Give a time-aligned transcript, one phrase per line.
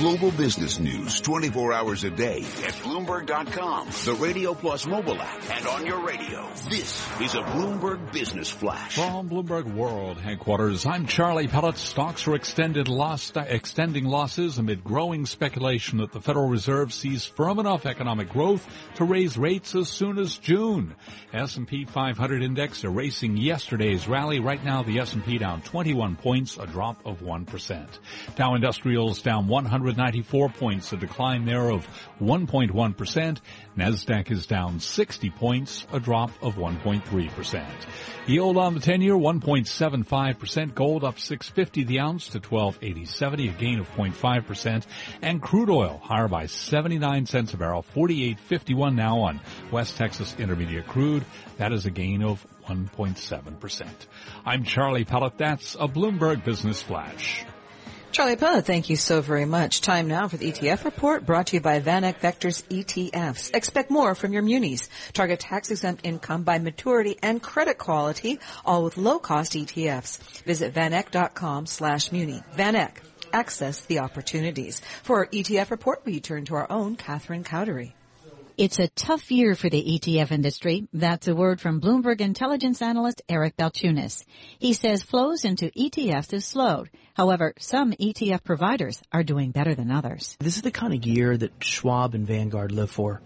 [0.00, 5.66] Global business news 24 hours a day at Bloomberg.com, the Radio Plus mobile app, and
[5.66, 6.48] on your radio.
[6.70, 8.94] This is a Bloomberg Business Flash.
[8.94, 11.76] From Bloomberg World headquarters, I'm Charlie Pellett.
[11.76, 17.58] Stocks are extended loss, extending losses amid growing speculation that the Federal Reserve sees firm
[17.58, 20.94] enough economic growth to raise rates as soon as June.
[21.34, 24.40] S&P 500 index erasing yesterday's rally.
[24.40, 27.86] Right now, the S&P down 21 points, a drop of 1%.
[28.36, 29.46] Dow Industrials down
[29.90, 31.86] 194 points, a decline there of
[32.20, 33.38] 1.1%.
[33.76, 37.66] Nasdaq is down 60 points, a drop of 1.3%.
[38.26, 43.78] Yield on the 10 year 1.75%, gold up 650 the ounce to 1280.70, a gain
[43.80, 44.84] of 0.5%,
[45.22, 49.40] and crude oil higher by 79 cents a barrel, 48.51 now on
[49.72, 51.24] West Texas Intermediate crude.
[51.58, 53.88] That is a gain of 1.7%.
[54.44, 55.36] I'm Charlie Pellett.
[55.36, 57.44] That's a Bloomberg Business Flash.
[58.12, 59.80] Charlie Pellett, thank you so very much.
[59.80, 63.54] Time now for the ETF report brought to you by VanEck Vectors ETFs.
[63.54, 64.88] Expect more from your munis.
[65.12, 70.18] Target tax exempt income by maturity and credit quality, all with low cost ETFs.
[70.42, 72.42] Visit vaneck.com slash muni.
[72.56, 72.96] VanEck.
[73.32, 74.80] Access the opportunities.
[75.04, 77.92] For our ETF report, we turn to our own Catherine Cowdery.
[78.60, 80.86] It's a tough year for the ETF industry.
[80.92, 84.22] That's a word from Bloomberg intelligence analyst Eric Balchunas.
[84.58, 86.90] He says flows into ETFs have slowed.
[87.14, 90.36] However, some ETF providers are doing better than others.
[90.40, 93.22] This is the kind of year that Schwab and Vanguard live for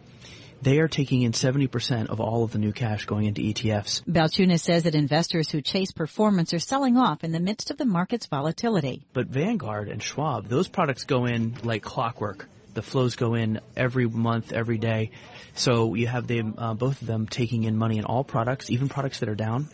[0.62, 4.02] they are taking in 70% of all of the new cash going into ETFs.
[4.04, 7.84] Balchunas says that investors who chase performance are selling off in the midst of the
[7.84, 9.04] market's volatility.
[9.12, 14.06] But Vanguard and Schwab, those products go in like clockwork the flows go in every
[14.06, 15.10] month, every day.
[15.54, 18.88] So you have them, uh, both of them taking in money in all products, even
[18.88, 19.68] products that are down.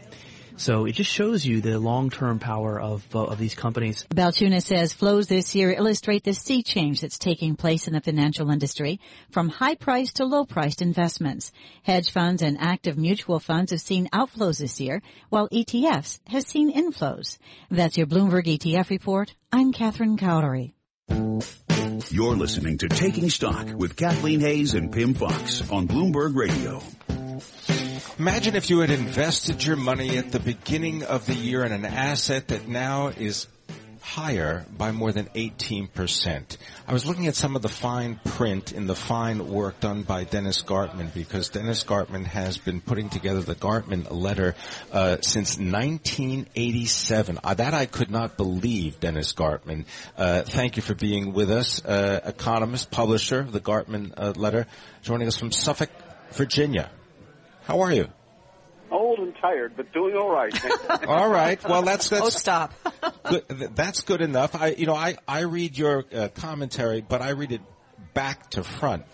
[0.61, 4.07] So it just shows you the long-term power of uh, of these companies.
[4.11, 8.51] Balchunas says flows this year illustrate the sea change that's taking place in the financial
[8.51, 11.51] industry from high-priced to low-priced investments.
[11.83, 16.71] Hedge funds and active mutual funds have seen outflows this year, while ETFs has seen
[16.71, 17.39] inflows.
[17.71, 19.35] That's your Bloomberg ETF report.
[19.51, 20.75] I'm Catherine Cowdery.
[22.09, 26.81] You're listening to Taking Stock with Kathleen Hays and Pimm Fox on Bloomberg Radio.
[28.19, 31.85] Imagine if you had invested your money at the beginning of the year in an
[31.85, 33.47] asset that now is
[34.01, 36.57] higher by more than 18%.
[36.87, 40.25] I was looking at some of the fine print in the fine work done by
[40.25, 44.55] Dennis Gartman because Dennis Gartman has been putting together the Gartman letter
[44.93, 47.39] uh, since 1987.
[47.43, 49.85] Uh, that I could not believe, Dennis Gartman.
[50.17, 54.67] Uh, thank you for being with us, uh, economist, publisher of the Gartman uh, letter,
[55.03, 55.91] joining us from Suffolk,
[56.33, 56.91] Virginia.
[57.65, 58.09] How are you?
[59.43, 60.53] Old tired, but doing all right.
[61.07, 61.63] all right.
[61.69, 62.27] Well, that's that's.
[62.27, 62.73] Oh, stop.
[63.25, 64.55] good, that's good enough.
[64.55, 67.63] I, you know, I I read your uh, commentary, but I read it
[68.15, 69.05] back to front.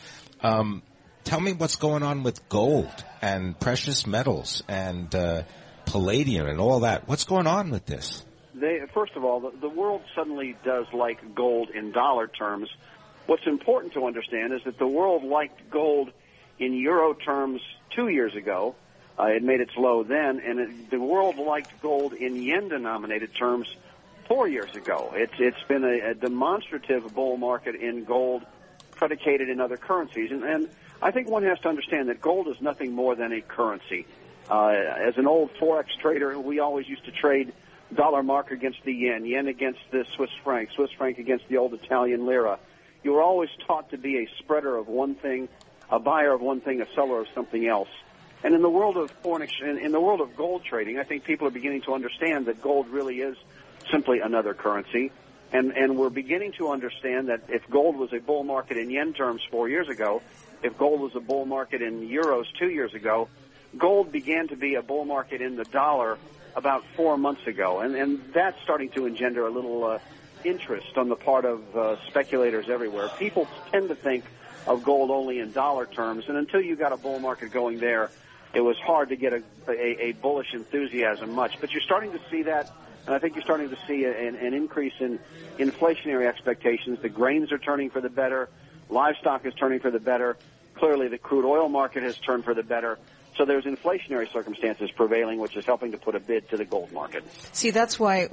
[0.41, 0.82] Um,
[1.25, 2.92] tell me what's going on with gold
[3.22, 5.42] and precious metals and uh,
[5.87, 7.08] palladium and all that.
[7.08, 8.25] What's going on with this?
[8.54, 12.69] They, first of all, the, the world suddenly does like gold in dollar terms.
[13.26, 16.10] What's important to understand is that the world liked gold
[16.58, 17.60] in euro terms
[17.94, 18.75] two years ago
[19.19, 23.69] uh, it made its low then, and it, the world liked gold in yen-denominated terms
[24.27, 25.12] four years ago.
[25.15, 28.44] It's it's been a, a demonstrative bull market in gold,
[28.93, 30.69] predicated in other currencies, and, and
[31.00, 34.06] I think one has to understand that gold is nothing more than a currency.
[34.49, 37.53] Uh, as an old forex trader, we always used to trade
[37.94, 41.75] dollar mark against the yen, yen against the Swiss franc, Swiss franc against the old
[41.75, 42.59] Italian lira.
[43.03, 45.49] You were always taught to be a spreader of one thing,
[45.91, 47.88] a buyer of one thing, a seller of something else.
[48.45, 51.25] And in the world of foreign exchange, in the world of gold trading, I think
[51.25, 53.37] people are beginning to understand that gold really is
[53.91, 55.11] simply another currency.
[55.53, 59.13] And, and we're beginning to understand that if gold was a bull market in yen
[59.13, 60.23] terms four years ago,
[60.63, 63.29] if gold was a bull market in euros two years ago,
[63.79, 66.19] gold began to be a bull market in the dollar
[66.57, 67.81] about four months ago.
[67.81, 69.99] And, and that's starting to engender a little uh,
[70.45, 73.09] interest on the part of uh, speculators everywhere.
[73.19, 74.25] People tend to think
[74.67, 78.11] of gold only in dollar terms, and until you got a bull market going there,
[78.56, 81.61] it was hard to get a, a, a bullish enthusiasm much.
[81.61, 82.73] But you're starting to see that,
[83.05, 85.19] and I think you're starting to see an, an increase in
[85.58, 86.99] inflationary expectations.
[87.03, 88.49] The grains are turning for the better.
[88.88, 90.38] Livestock is turning for the better.
[90.75, 92.99] Clearly, the crude oil market has turned for the better.
[93.37, 96.91] So there's inflationary circumstances prevailing, which is helping to put a bid to the gold
[96.93, 97.25] market.
[97.53, 98.31] See, that's why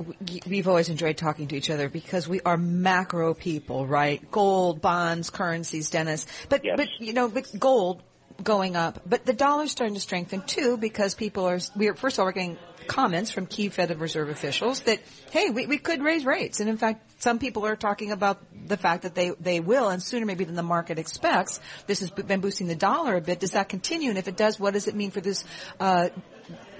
[0.48, 4.32] we've always enjoyed talking to each other because we are macro people, right?
[4.32, 6.26] Gold, bonds, currencies, Dennis.
[6.48, 6.78] But, yes.
[6.78, 8.02] but, you know, with gold,
[8.42, 12.16] going up, but the dollar's starting to strengthen too because people are, we are, first
[12.16, 12.58] of all, we're getting
[12.88, 15.00] comments from key Federal Reserve officials that,
[15.32, 16.60] hey, we, we could raise rates.
[16.60, 20.02] And in fact, some people are talking about the fact that they, they will, and
[20.02, 21.60] sooner maybe than the market expects.
[21.88, 23.40] This has been boosting the dollar a bit.
[23.40, 24.10] Does that continue?
[24.10, 25.44] And if it does, what does it mean for this
[25.80, 26.10] uh,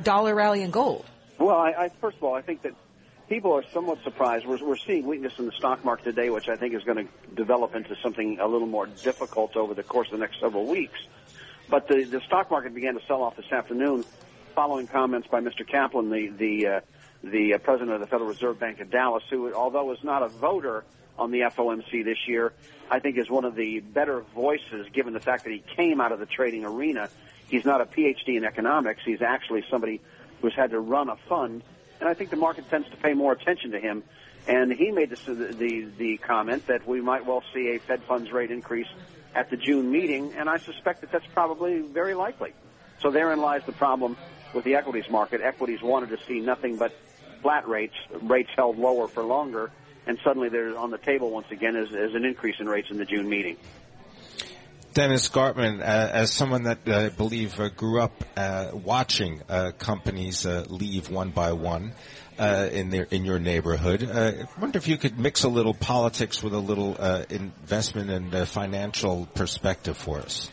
[0.02, 1.06] dollar rally in gold?
[1.40, 2.74] Well, I, I, first of all, I think that
[3.30, 4.46] people are somewhat surprised.
[4.46, 7.36] We're, we're seeing weakness in the stock market today, which I think is going to
[7.36, 11.00] develop into something a little more difficult over the course of the next several weeks.
[11.70, 14.06] But the, the stock market began to sell off this afternoon
[14.54, 15.68] following comments by Mr.
[15.68, 16.82] Kaplan, the, the, uh,
[17.24, 20.28] the uh, president of the Federal Reserve Bank of Dallas, who, although is not a
[20.28, 20.84] voter
[21.18, 22.54] on the FOMC this year,
[22.90, 26.12] I think is one of the better voices given the fact that he came out
[26.12, 27.10] of the trading arena.
[27.48, 29.02] He's not a PhD in economics.
[29.06, 30.02] He's actually somebody
[30.42, 31.64] who's had to run a fund,
[32.00, 34.04] and I think the market tends to pay more attention to him.
[34.46, 38.30] And he made the, the, the comment that we might well see a Fed funds
[38.32, 38.90] rate increase
[39.36, 42.54] at the June meeting, and I suspect that that's probably very likely.
[43.02, 44.18] So therein lies the problem
[44.54, 45.42] with the equities market.
[45.42, 46.94] Equities wanted to see nothing but
[47.42, 49.72] flat rates, rates held lower for longer,
[50.08, 52.98] and suddenly they're on the table once again as, as an increase in rates in
[52.98, 53.58] the June meeting.
[54.94, 59.72] Dennis Gartman, uh, as someone that uh, I believe uh, grew up uh, watching uh,
[59.72, 61.94] companies leave one by one
[62.40, 65.76] Uh, in their in your neighborhood, uh, I wonder if you could mix a little
[65.76, 70.50] politics with a little uh, investment and financial perspective for us.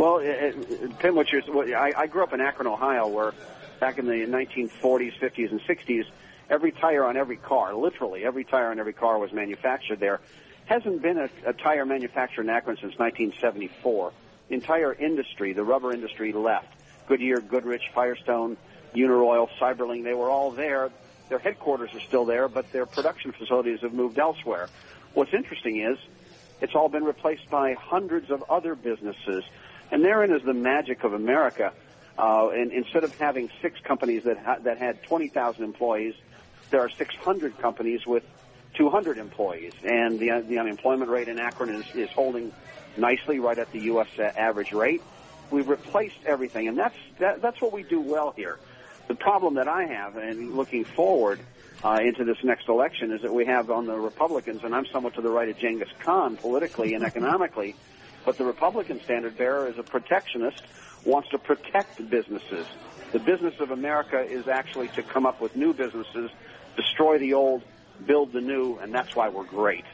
[0.00, 3.34] Well, it, it, Pimm, what you're, what, I, I grew up in Akron, Ohio, where
[3.80, 6.04] back in the 1940s, 50s, and 60s,
[6.48, 10.20] every tire on every car, literally every tire on every car was manufactured there.
[10.64, 14.12] Hasn't been a, a tire manufacturer in Akron since 1974.
[14.48, 16.68] The entire industry, the rubber industry, left.
[17.06, 18.56] Goodyear, Goodrich, Firestone,
[18.94, 20.90] Uniroyal, Seiberling, they were all there.
[21.28, 24.68] Their headquarters are still there, but their production facilities have moved elsewhere.
[25.14, 25.98] What's interesting is
[26.60, 29.44] it's all been replaced by hundreds of other businesses
[29.90, 31.72] and therein is the magic of America.
[32.18, 36.14] Uh, and instead of having six companies that ha- that had 20,000 employees,
[36.70, 38.22] there are 600 companies with
[38.76, 42.52] 200 employees, and the the unemployment rate in Akron is is holding
[42.96, 44.06] nicely right at the U.S.
[44.18, 45.02] Uh, average rate.
[45.50, 48.58] We've replaced everything, and that's that, that's what we do well here.
[49.10, 51.40] The problem that I have, and looking forward
[51.82, 55.14] uh, into this next election, is that we have on the Republicans, and I'm somewhat
[55.14, 57.74] to the right of Genghis Khan politically and economically.
[58.24, 60.62] But the Republican standard bearer is a protectionist,
[61.04, 62.66] wants to protect businesses.
[63.10, 66.30] The business of America is actually to come up with new businesses,
[66.76, 67.62] destroy the old,
[68.06, 69.86] build the new, and that's why we're great.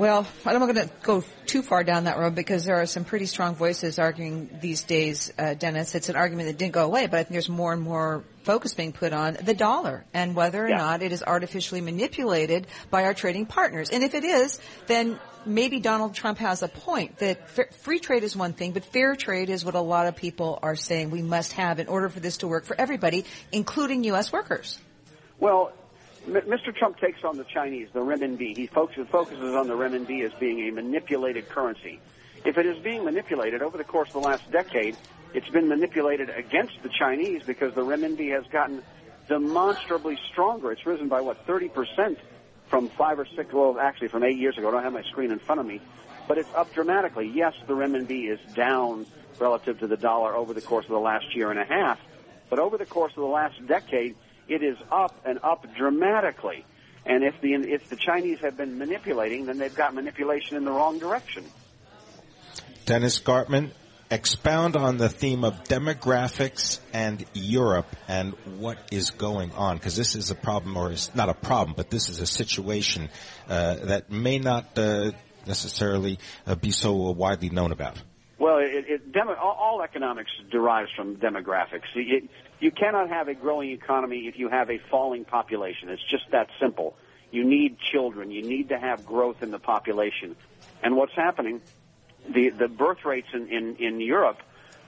[0.00, 3.04] Well, I'm not going to go too far down that road because there are some
[3.04, 5.94] pretty strong voices arguing these days, uh, Dennis.
[5.94, 8.72] It's an argument that didn't go away, but I think there's more and more focus
[8.72, 10.78] being put on the dollar and whether or yeah.
[10.78, 13.90] not it is artificially manipulated by our trading partners.
[13.90, 18.34] And if it is, then maybe Donald Trump has a point that free trade is
[18.34, 21.52] one thing, but fair trade is what a lot of people are saying we must
[21.52, 24.32] have in order for this to work for everybody, including U.S.
[24.32, 24.78] workers.
[25.38, 25.72] Well,
[26.28, 26.74] Mr.
[26.74, 28.56] Trump takes on the Chinese, the renminbi.
[28.56, 32.00] He focuses, on the renminbi as being a manipulated currency.
[32.44, 34.96] If it is being manipulated over the course of the last decade,
[35.34, 38.82] it's been manipulated against the Chinese because the renminbi has gotten
[39.28, 40.72] demonstrably stronger.
[40.72, 42.18] It's risen by what 30 percent
[42.68, 44.68] from five or six, well, actually from eight years ago.
[44.68, 45.80] I don't have my screen in front of me,
[46.28, 47.30] but it's up dramatically.
[47.34, 49.06] Yes, the renminbi is down
[49.38, 51.98] relative to the dollar over the course of the last year and a half,
[52.48, 54.14] but over the course of the last decade,
[54.50, 56.64] it is up and up dramatically.
[57.06, 60.70] And if the if the Chinese have been manipulating, then they've got manipulation in the
[60.70, 61.44] wrong direction.
[62.84, 63.70] Dennis Gartman,
[64.10, 70.16] expound on the theme of demographics and Europe and what is going on, because this
[70.16, 73.08] is a problem, or is not a problem, but this is a situation
[73.48, 75.12] uh, that may not uh,
[75.46, 77.96] necessarily uh, be so widely known about.
[78.40, 81.84] Well, it, it, demo, all, economics derives from demographics.
[81.94, 85.90] It, you cannot have a growing economy if you have a falling population.
[85.90, 86.96] It's just that simple.
[87.30, 88.30] You need children.
[88.30, 90.36] You need to have growth in the population.
[90.82, 91.60] And what's happening
[92.28, 94.38] the the birth rates in in, in Europe,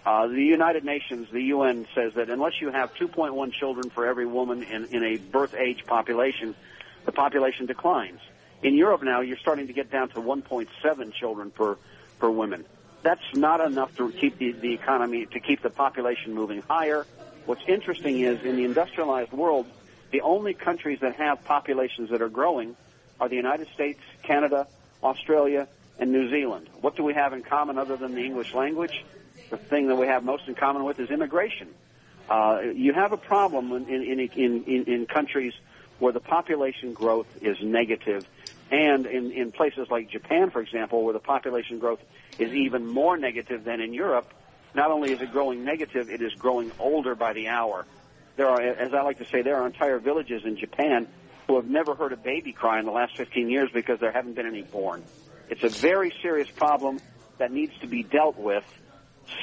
[0.06, 4.26] uh, the United Nations, the UN says that unless you have 2.1 children for every
[4.26, 6.54] woman in in a birth age population,
[7.04, 8.21] the population declines.
[8.62, 11.76] In Europe now, you're starting to get down to 1.7 children per
[12.18, 12.64] per woman.
[13.02, 17.06] That's not enough to keep the, the economy to keep the population moving higher.
[17.47, 19.66] What's interesting is in the industrialized world,
[20.12, 22.76] the only countries that have populations that are growing
[23.21, 24.66] are the United States, Canada,
[25.02, 25.66] Australia,
[25.99, 26.68] and New Zealand.
[26.80, 29.04] What do we have in common other than the English language?
[29.50, 31.68] The thing that we have most in common with is immigration.
[32.28, 35.52] Uh, you have a problem in, in, in, in, in countries
[35.99, 38.26] where the population growth is negative,
[38.73, 42.00] and in, in places like Japan, for example, where the population growth
[42.38, 44.33] is even more negative than in Europe.
[44.75, 47.87] Not only is it growing negative, it is growing older by the hour.
[48.37, 51.07] There are, as I like to say, there are entire villages in Japan
[51.47, 54.35] who have never heard a baby cry in the last 15 years because there haven't
[54.35, 55.05] been any born.
[55.50, 56.99] It's a very serious problem
[57.37, 58.64] that needs to be dealt with.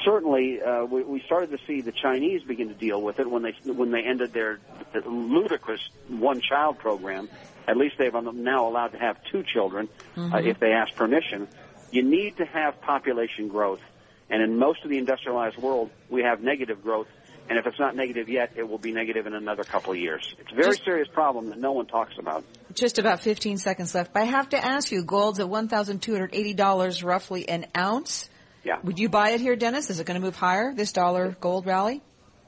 [0.04, 3.42] Certainly, uh, we, we started to see the Chinese begin to deal with it when
[3.42, 4.58] they when they ended their
[5.04, 7.28] ludicrous one-child program.
[7.66, 10.32] At least they've now allowed to have two children mm-hmm.
[10.32, 11.48] uh, if they ask permission.
[11.90, 13.80] You need to have population growth,
[14.28, 17.08] and in most of the industrialized world, we have negative growth
[17.50, 20.36] and if it's not negative yet, it will be negative in another couple of years.
[20.38, 22.44] It's a very Just, serious problem that no one talks about.
[22.74, 24.14] Just about 15 seconds left.
[24.14, 28.30] But I have to ask you, gold's at $1,280 roughly an ounce.
[28.64, 28.78] Yeah.
[28.82, 29.90] Would you buy it here, Dennis?
[29.90, 32.02] Is it going to move higher, this dollar gold rally?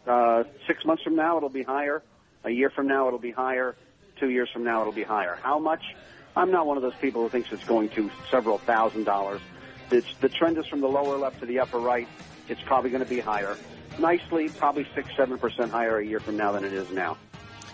[0.06, 2.02] Uh, six months from now, it'll be higher.
[2.44, 3.76] A year from now, it'll be higher.
[4.18, 5.38] Two years from now, it'll be higher.
[5.42, 5.82] How much?
[6.36, 9.40] I'm not one of those people who thinks it's going to several thousand dollars.
[9.90, 12.08] It's, the trend is from the lower left to the upper right.
[12.48, 13.56] It's probably going to be higher
[13.98, 17.16] nicely, probably six, seven percent higher a year from now than it is now.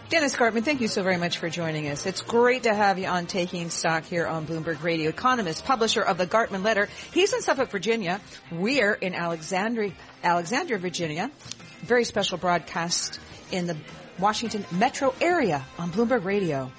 [0.08, 2.06] Dennis Gartman, thank you so very much for joining us.
[2.06, 5.10] It's great to have you on Taking Stock here on Bloomberg Radio.
[5.10, 6.88] Economist, publisher of the Gartman Letter.
[7.12, 8.18] He's in Suffolk, Virginia.
[8.50, 9.92] We're in Alexandria,
[10.24, 11.30] Alexandria, Virginia.
[11.82, 13.20] Very special broadcast
[13.52, 13.76] in the
[14.18, 16.72] Washington metro area on Bloomberg Radio.